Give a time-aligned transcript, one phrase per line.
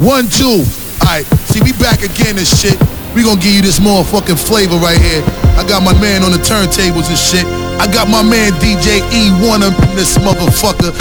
[0.00, 0.64] One, two.
[1.04, 2.80] Alright, see, we back again and shit.
[3.14, 5.20] We gonna give you this motherfucking flavor right here.
[5.60, 7.44] I got my man on the turntables and shit.
[7.76, 10.96] I got my man DJ E1 up in this motherfucker.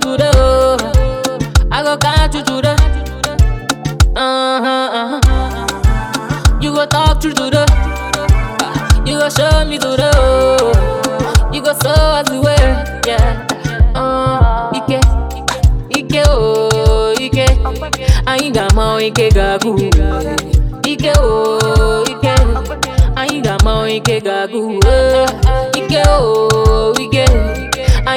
[0.00, 0.30] Go run you.
[0.36, 1.68] Oh.
[1.70, 2.76] I go catch you today.
[4.16, 6.58] Uh-huh, uh-huh.
[6.60, 7.66] You go talk through today.
[9.06, 10.10] You go show me today.
[10.14, 11.50] Oh.
[11.52, 12.56] You go show us the way.
[13.06, 13.46] Yeah.
[13.94, 15.00] Uh, Ike,
[15.96, 17.46] Ike, oh, Ike.
[18.26, 19.74] Anyị ga-ama Ike ga-agụ.
[20.86, 22.34] Ike, oh, Ike.
[23.16, 24.80] Anyị ga-ama Ike ga-agụ.
[25.76, 26.73] Ike, oh.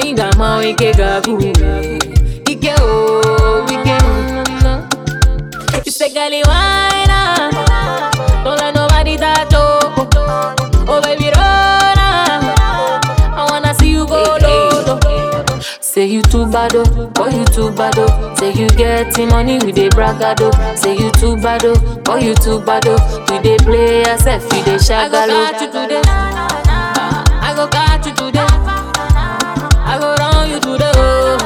[0.08, 1.36] Anyị ga-ama Ike ga-agụ.
[2.48, 3.98] Ike, oh, Ike.
[5.86, 7.52] You say, girlie, why not?
[8.46, 9.60] Don't let nobody touch you.
[10.88, 11.98] Oh, baby, on.
[12.00, 14.96] I wanna see you go low.
[14.96, 15.60] low.
[15.82, 18.34] Say you too bad, oh, boy you too bad, oh.
[18.40, 20.52] Say you getting money with a bragado.
[20.54, 20.76] Oh.
[20.76, 23.26] Say you too bad, oh, boy you too bad, oh.
[23.30, 25.36] You dey play yourself, you dey shagalo.
[25.36, 26.02] I go catch you today.
[26.08, 28.48] I go catch you today.
[30.58, 30.92] I go run you today.
[30.96, 31.38] Oh.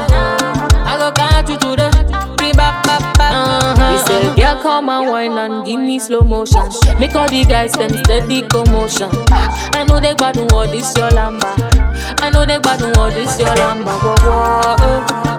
[0.86, 1.92] I go catch you today.
[2.38, 3.34] Bring back, back, back.
[3.34, 3.92] Uh-huh.
[3.92, 6.70] He said, girl, come and wine and give me slow motion.
[7.00, 9.09] Make all the guys them steady commotion.
[9.73, 11.44] I know they bad what this your lamba.
[12.22, 14.00] I know they bad what this your lamba.
[14.02, 15.38] Whoa, whoa, oh.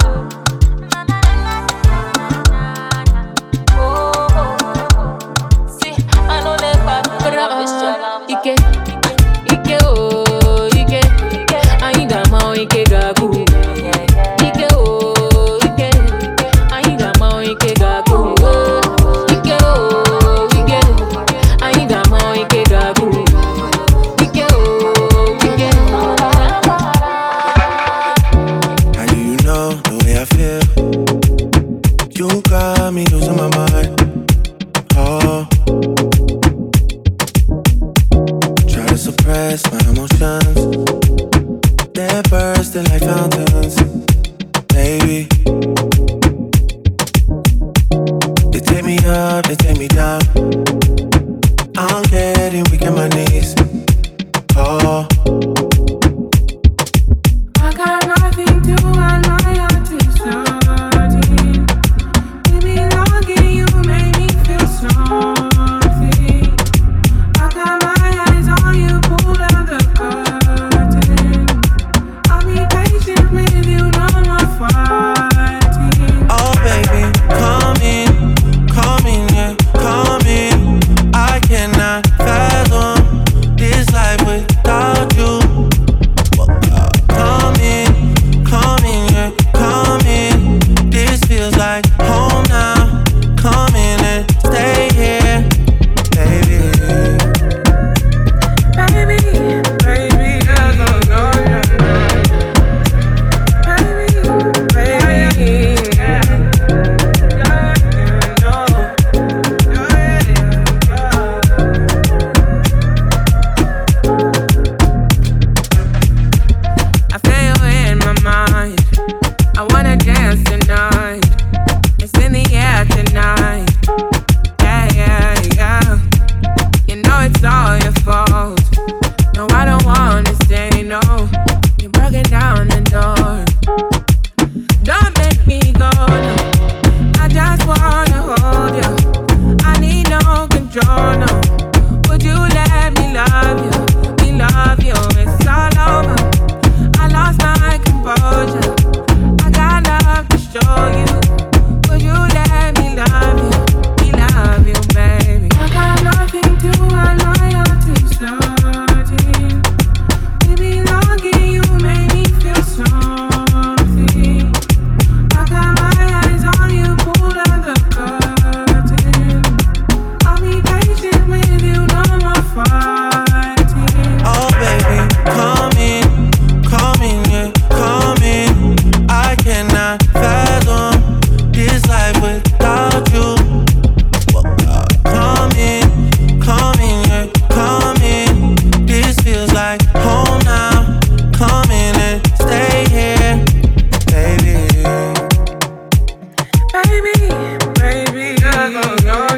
[197.32, 199.31] Baby, baby, You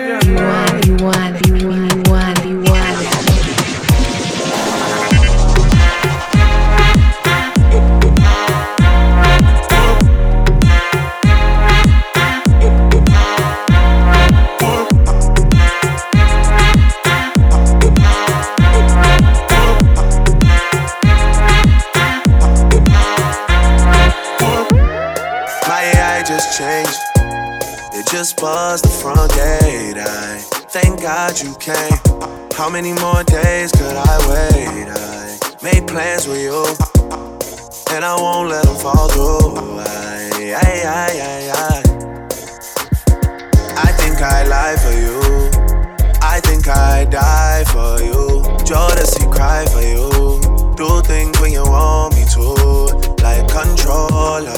[32.57, 34.87] How many more days could I wait?
[34.89, 36.65] I made plans with you,
[37.93, 39.81] and I won't let them fall through.
[39.81, 41.83] I, I, I, I, I.
[43.77, 45.19] I think I lie for you.
[46.23, 48.43] I think I die for you.
[48.63, 50.09] Jodeci cry for you.
[50.77, 52.41] Do things when you want me to,
[53.21, 54.55] like controller,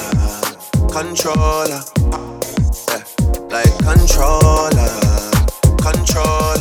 [0.92, 1.80] controller,
[2.88, 3.04] yeah,
[3.48, 4.92] like controller,
[5.80, 6.55] controller.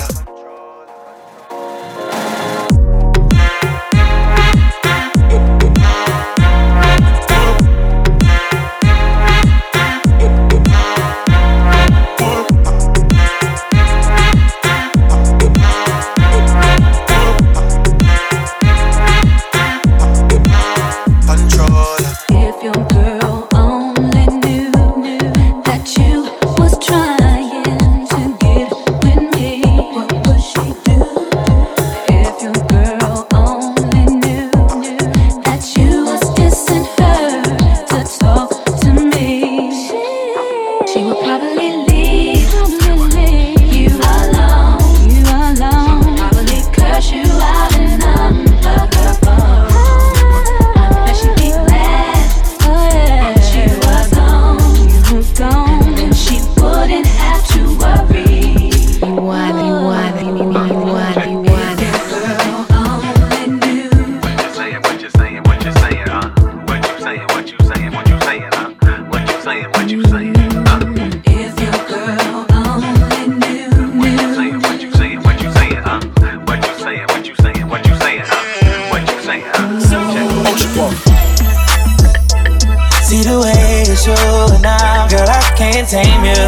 [85.95, 86.43] Tame you.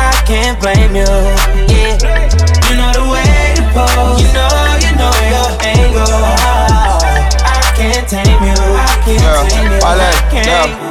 [0.00, 1.04] I can't blame you.
[1.68, 2.00] Yeah,
[2.64, 4.22] you know the way to pose.
[4.24, 4.48] You know,
[4.80, 6.24] you know your angle.
[7.44, 8.56] I can't tame you.
[8.56, 9.80] I can't Yeah, tame you.
[9.84, 10.46] I can't.
[10.46, 10.85] yeah.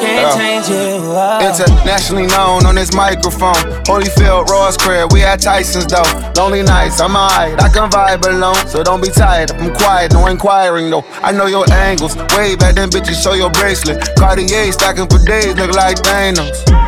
[0.00, 0.66] Can't change.
[0.70, 1.40] Oh.
[1.40, 3.54] Internationally known on this microphone.
[3.84, 6.32] Holyfield, Ross Crab, we at Tyson's though.
[6.36, 8.66] Lonely nights, I'm alright, I can vibe alone.
[8.68, 11.04] So don't be tired, I'm quiet, no inquiring though.
[11.22, 12.16] I know your angles.
[12.36, 14.14] Way back then, bitches, show your bracelet.
[14.16, 16.87] Cartier stacking for days, look like Thanos.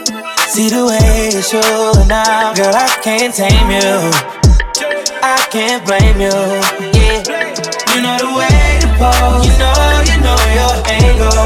[0.51, 4.11] See the way you're showing now, girl, I can't tame you.
[5.23, 6.27] I can't blame you.
[6.91, 7.23] Yeah,
[7.95, 9.47] you know the way to pose.
[9.47, 11.39] You know, you know your angle.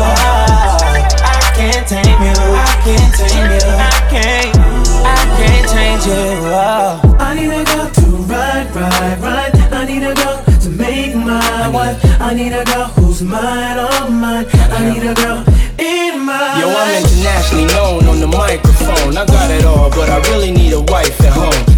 [1.21, 2.33] I can't tame you.
[2.33, 3.77] I can't tame you.
[3.77, 4.57] I can't.
[5.05, 6.25] I can't change you.
[6.49, 6.97] Oh.
[7.19, 9.53] I need a girl to ride, ride, ride.
[9.71, 12.01] I need a girl to make my wife.
[12.19, 14.47] I need a girl who's mine, all mine.
[14.49, 15.45] I need a girl
[15.77, 18.27] in my Yo, I'm internationally known on the
[19.05, 19.17] microphone.
[19.17, 21.74] I got it all, but I really need a wife at home.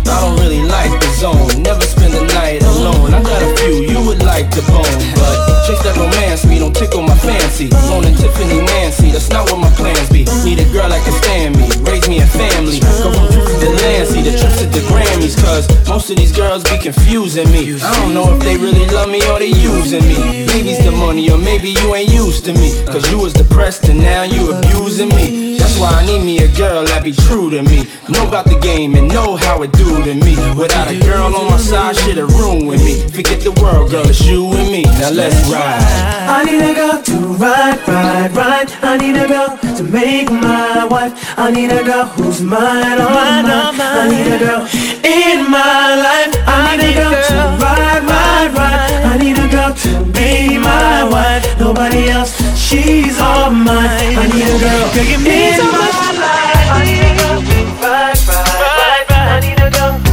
[16.08, 17.76] Most of these girls be confusing me.
[17.82, 20.46] I don't know if they really love me or they using me.
[20.48, 22.82] Maybe it's the money, or maybe you ain't used to me.
[22.86, 25.58] Cause you was depressed and now you abusing me.
[25.58, 27.88] That's why I need me a girl that be true to me.
[28.08, 30.36] Know about the game and know how it do to me.
[30.56, 33.02] Without a girl on my side, shit have ruined with me.
[33.10, 34.84] Forget the world, girl, it's you and me.
[34.84, 35.84] Now let's ride.
[36.30, 38.72] I need a girl to ride, ride, ride.
[38.82, 41.38] I need a girl to make my wife.
[41.38, 43.82] I need a girl who's mine, oh, all oh, mine.
[43.82, 46.34] I need a girl in my life.
[46.48, 49.04] I need a girl to ride, ride, ride.
[49.12, 51.44] I need a girl to be my wife.
[51.60, 54.18] Nobody else she's all mine.
[54.18, 54.86] I need a girl,
[55.25, 56.70] in my life.
[56.72, 59.34] I need a girl to ride, ride, ride.
[59.36, 60.07] I need a girl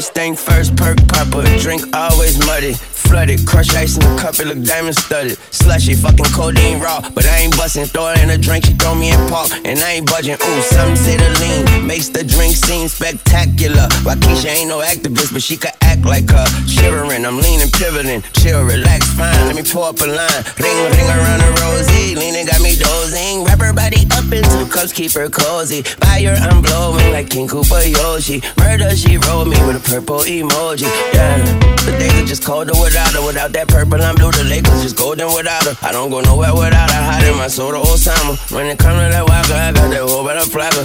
[0.00, 2.72] First thing first, perk popper, drink always muddy.
[3.10, 5.36] Flooded, crush ice in the cup, it look diamond studded.
[5.50, 7.86] Slushy, fucking codeine raw, but I ain't bustin'.
[7.86, 10.38] Throw it in a drink, she throw me in park, and I ain't budging.
[10.38, 13.90] Ooh, some say the lean makes the drink seem spectacular.
[14.06, 16.46] Waukesha ain't no activist, but she could act like her.
[16.70, 19.42] Shivering, I'm leaning, pivoting, chill, relax, fine.
[19.50, 22.14] Let me pour up a line, ring, ring around the rosy.
[22.14, 25.82] Leaning got me dozing, wrap her body up in two cups, keep her cozy.
[25.82, 28.40] Fire, I'm blowing like King Koopa Yoshi.
[28.56, 30.86] Murder, she rolled me with a purple emoji.
[31.12, 31.42] Yeah,
[31.82, 33.24] the days are just colder without her.
[33.24, 34.30] Without that purple, I'm blue.
[34.32, 35.76] The Lakers just golden without her.
[35.82, 37.02] I don't go nowhere without her.
[37.02, 38.36] Hiding my soul to Osama.
[38.52, 40.84] When it come to that waka, I got that whole better flagger.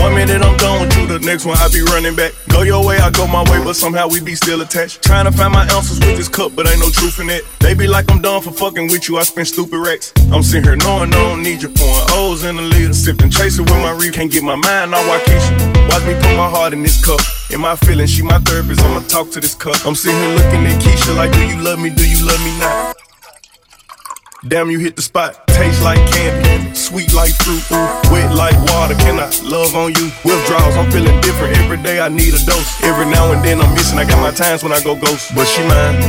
[0.00, 2.32] One minute I'm done with you, the next one I be running back.
[2.48, 5.02] Go your way, I go my way, but somehow we be still attached.
[5.02, 7.44] Trying to find my ounces with this cup, but ain't no truth in it.
[7.60, 10.12] They be like I'm done for fucking with you, I spend stupid racks.
[10.32, 13.64] I'm sitting here knowing I don't need you, pouring O's in the lid, sipping, chasing
[13.64, 14.14] with my reef.
[14.14, 15.88] Can't get my mind off Waukesha.
[15.88, 17.20] Watch me put my heart in this cup.
[17.50, 19.74] In my feelings, she my therapist, I'ma talk to this cup.
[19.84, 22.58] I'm sitting here looking at Keisha like, do you love me, do you love me
[22.58, 22.96] not?
[24.48, 25.46] Damn, you hit the spot.
[25.48, 28.94] Taste like candy, sweet like fruit, ooh, wet like water.
[28.94, 30.10] Can I love on you?
[30.24, 31.58] Withdrawals, I'm feeling different.
[31.58, 32.82] Every day I need a dose.
[32.82, 33.98] Every now and then I'm missing.
[33.98, 36.00] I got my times when I go ghost, but she mine.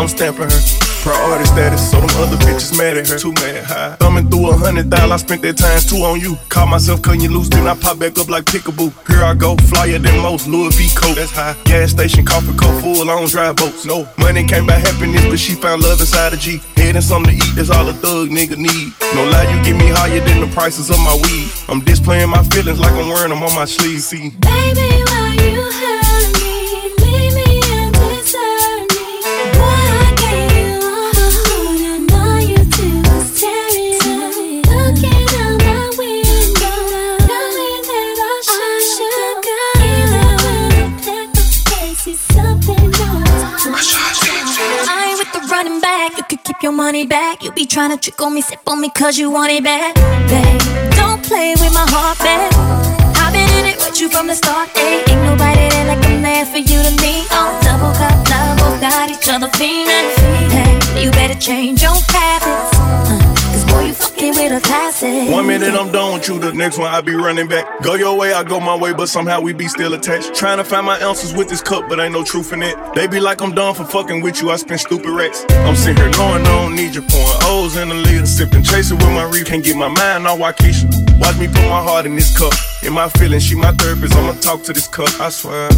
[0.00, 0.89] I'm stamping her.
[1.02, 3.18] Priority status, so them other bitches mad at her.
[3.18, 3.96] Too mad high.
[3.96, 6.36] Thumbing through a hundred thousand, I spent that times two on you.
[6.50, 8.92] Caught myself cutting you loose, then I pop back up like pickaboo.
[9.08, 11.16] Here I go, flyer than most, Louis V coat.
[11.16, 11.56] That's high.
[11.64, 13.86] Gas station, coffee cup full, I don't drive boats.
[13.86, 16.60] No money came by happiness, but she found love inside a G.
[16.76, 18.92] Head and something to eat, that's all a thug nigga need.
[19.14, 21.48] No lie, you get me higher than the prices of my weed.
[21.68, 24.00] I'm displaying my feelings like I'm wearing them on my sleeve.
[24.02, 24.89] See, Baby,
[46.90, 47.42] your money back.
[47.42, 49.94] You be trying to trick on me, sip on me, cause you want it back.
[50.28, 50.60] Babe,
[50.96, 52.52] don't play with my heart, babe.
[53.16, 54.68] I've been in it with you from the start.
[54.76, 57.24] Ain't nobody there like I'm there for you to me.
[57.30, 60.06] Oh, double cup, both got each other feeling.
[60.50, 62.76] Hey, you better change your habits.
[62.76, 63.19] Uh,
[65.32, 67.82] One minute I'm done with you, the next one I be running back.
[67.82, 70.34] Go your way, I go my way, but somehow we be still attached.
[70.34, 72.76] Trying to find my answers with this cup, but ain't no truth in it.
[72.94, 75.44] They be like I'm done for fucking with you, I spend stupid racks.
[75.50, 78.98] I'm sitting here knowing I don't need you, pouring O's in the lid, sipping, chasing
[78.98, 79.46] with my reef.
[79.46, 81.18] Can't get my mind on Waukesha.
[81.18, 82.52] Watch me put my heart in this cup.
[82.82, 85.68] In my feelings, she my therapist, I'ma talk to this cup, I swear.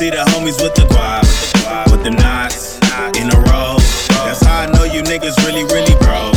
[0.00, 1.20] See the homies with the guap,
[1.92, 2.80] with the knots
[3.20, 3.76] in a row,
[4.24, 6.32] that's how I know you niggas really, really broke.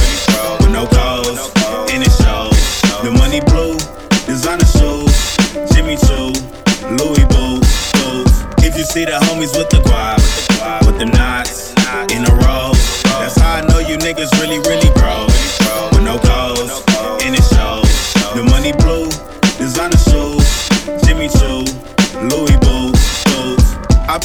[0.60, 1.40] With no clothes,
[1.88, 2.60] and it shows.
[3.08, 3.80] The money blue,
[4.28, 5.16] designer shoes,
[5.72, 6.36] Jimmy Choo,
[7.00, 8.44] Louis boots.
[8.68, 10.20] If you see the homies with the guap,
[10.86, 11.72] with the knots
[12.12, 12.76] in a row,
[13.16, 15.33] that's how I know you niggas really, really broke.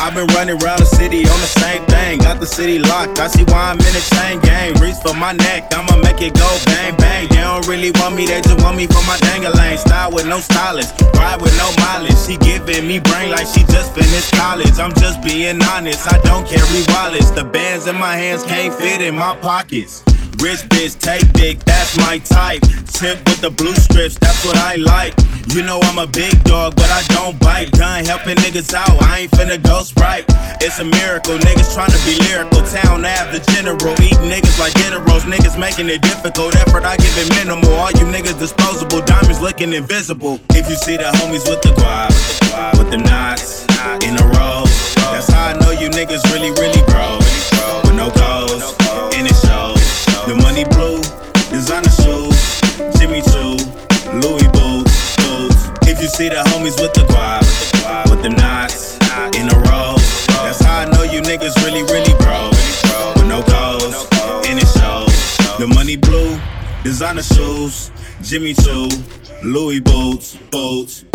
[0.01, 2.21] I've been running around the city on the same thing.
[2.21, 3.19] Got the city locked.
[3.19, 4.75] I see why I'm in the chain gang.
[4.81, 7.29] Reach for my neck, I'ma make it go bang bang.
[7.29, 9.79] They don't really want me, they just want me for my dangling.
[9.79, 12.17] Style with no stylist, ride with no mileage.
[12.27, 14.79] She giving me brain like she just finished college.
[14.79, 17.31] I'm just being honest, I don't carry wallets.
[17.31, 20.08] The bands in my hands can't fit in my pockets.
[20.39, 22.63] Rich bitch, take dick, that's my type.
[22.87, 25.15] Tip with the blue strips, that's what I like.
[25.51, 27.73] You know I'm a big dog, but I don't bite.
[27.73, 30.27] Done helping niggas out, I ain't finna go sprite.
[30.63, 32.63] It's a miracle, niggas tryna be lyrical.
[32.63, 35.25] Town Ave, the general, eating niggas like generals.
[35.25, 37.75] Niggas making it difficult, effort I give it minimal.
[37.75, 40.39] All you niggas disposable, diamonds looking invisible.
[40.51, 42.15] If you see the homies with the guap,
[42.79, 43.67] with the knots
[44.07, 44.63] in a row,
[45.11, 47.27] that's how I know you niggas really, really broke.
[47.83, 48.77] With no clothes,
[56.69, 58.97] homies with the guap, with the knots
[59.37, 59.95] in a row,
[60.43, 62.53] that's how I know you niggas really, really broke.
[63.17, 64.07] With no clothes,
[64.49, 65.59] and it shows.
[65.59, 66.39] The money blue,
[66.83, 67.91] designer shoes,
[68.23, 68.89] Jimmy Choo,
[69.43, 71.08] Louis boots, boots.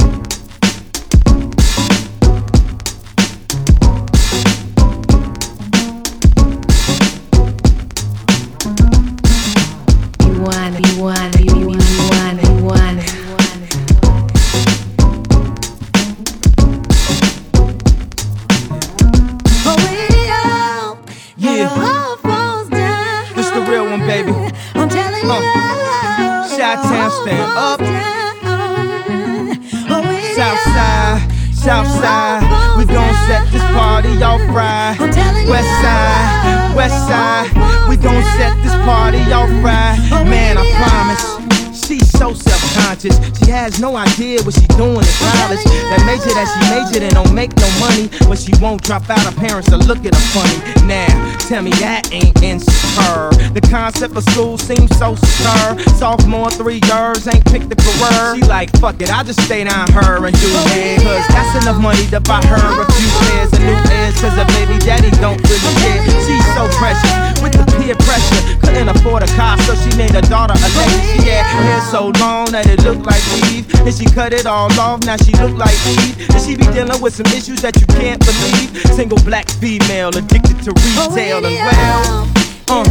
[43.84, 45.60] No idea what she doing in college.
[45.92, 49.20] That major that she majored in don't make no money, but she won't drop out.
[49.28, 50.88] Her parents will look at her funny.
[50.88, 51.12] Now,
[51.48, 53.32] tell me that ain't insecure.
[53.52, 55.76] The concept of school seems so secure.
[56.00, 58.36] Sophomore, three years, ain't picked a career.
[58.36, 61.04] She like, fuck it, I just stay down her and do oh, it.
[61.04, 64.16] Cause that's enough money to buy her a few pairs of new ears.
[64.24, 66.02] Cause her baby daddy don't really oh, care.
[66.24, 67.12] She's so precious
[67.44, 68.42] with the peer pressure.
[68.64, 70.80] Couldn't afford a car, so she made her daughter Alexus.
[70.80, 73.68] Oh, she had hair so long that it looked like weave.
[73.84, 76.16] Then she cut it all off, now she look like Eve.
[76.32, 78.72] And she be dealing with some issues that you can't believe.
[78.96, 82.28] Single black female addicted to retail and well.
[82.70, 82.84] Uh.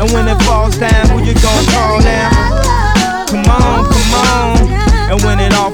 [0.00, 3.26] And when it falls down, who you gon' call now?
[3.28, 4.58] Come on, come on.
[5.12, 5.71] And when it all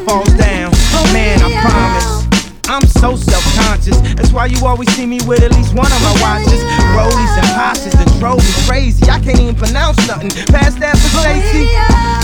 [4.19, 6.59] That's why you always see me with at least one of my watches.
[6.91, 9.07] Rollies and Pashas that drove me crazy.
[9.07, 10.35] I can't even pronounce nothing.
[10.51, 11.71] Pass that for Stacy.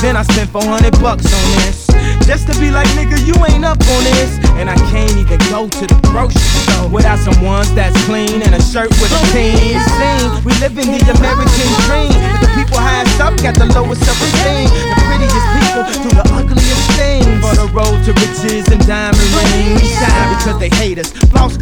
[0.02, 1.86] Then I spent 400 bucks on this.
[2.26, 4.42] Just to be like, nigga, you ain't up on this.
[4.58, 8.58] And I can't even go to the grocery store without some ones that's clean and
[8.58, 9.78] a shirt with a team.
[9.78, 10.34] Scene.
[10.42, 12.10] We live in the American dream.
[12.42, 14.66] The people highest up got the lowest self-esteem.
[14.66, 17.38] The prettiest people do the ugliest things.
[17.38, 19.78] For the road to riches and diamond rings.
[19.78, 21.14] We shine because they hate us.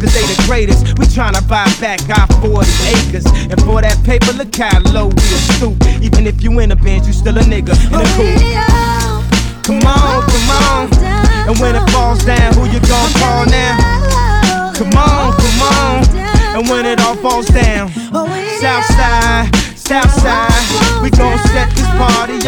[0.03, 0.99] Because they the greatest.
[0.99, 3.23] We tryna buy back our 40 acres.
[3.47, 5.79] And for that paper, look how low we a stoop.
[6.03, 8.43] Even if you in a Benz, you still a nigga in a coupe.
[9.63, 10.91] Come on, come on.
[11.47, 14.75] And when it falls down, who you gon' call now?
[14.75, 16.03] Come on, come on.
[16.51, 17.87] And when it all falls down,
[18.59, 20.51] Southside, Southside,
[20.99, 22.43] we gon' set this party